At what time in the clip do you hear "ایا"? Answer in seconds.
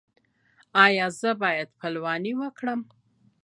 0.85-1.05